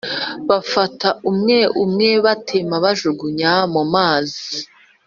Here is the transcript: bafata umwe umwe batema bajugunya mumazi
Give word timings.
bafata 0.49 1.07
umwe 1.29 1.57
umwe 1.83 2.09
batema 2.25 2.75
bajugunya 2.85 3.51
mumazi 3.73 4.57